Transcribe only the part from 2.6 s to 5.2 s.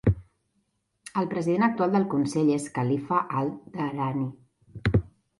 Khalifa Al Dhahrani.